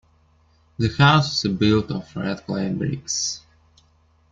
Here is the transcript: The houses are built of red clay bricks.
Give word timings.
The 0.79 0.87
houses 0.95 1.45
are 1.45 1.53
built 1.55 1.91
of 1.91 2.15
red 2.15 2.43
clay 2.47 2.73
bricks. 2.73 3.41